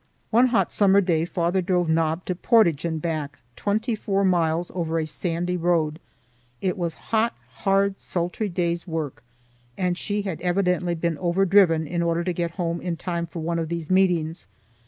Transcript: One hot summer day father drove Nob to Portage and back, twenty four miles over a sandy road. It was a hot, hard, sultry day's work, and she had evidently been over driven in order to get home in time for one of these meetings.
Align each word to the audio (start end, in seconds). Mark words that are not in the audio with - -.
One 0.31 0.47
hot 0.47 0.71
summer 0.71 0.99
day 0.99 1.25
father 1.25 1.61
drove 1.61 1.87
Nob 1.87 2.25
to 2.25 2.33
Portage 2.33 2.85
and 2.85 2.99
back, 2.99 3.37
twenty 3.55 3.93
four 3.93 4.25
miles 4.25 4.71
over 4.73 4.97
a 4.97 5.05
sandy 5.05 5.55
road. 5.57 5.99
It 6.59 6.75
was 6.75 6.95
a 6.95 7.05
hot, 7.13 7.37
hard, 7.57 7.99
sultry 7.99 8.49
day's 8.49 8.87
work, 8.87 9.21
and 9.77 9.95
she 9.95 10.23
had 10.23 10.41
evidently 10.41 10.95
been 10.95 11.19
over 11.19 11.45
driven 11.45 11.85
in 11.85 12.01
order 12.01 12.23
to 12.23 12.33
get 12.33 12.49
home 12.57 12.81
in 12.81 12.97
time 12.97 13.27
for 13.27 13.41
one 13.43 13.59
of 13.59 13.69
these 13.69 13.91
meetings. 13.91 14.47